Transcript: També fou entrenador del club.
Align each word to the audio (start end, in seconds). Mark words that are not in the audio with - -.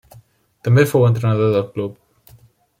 També 0.67 0.85
fou 0.93 1.05
entrenador 1.09 1.55
del 1.59 1.69
club. 1.77 2.35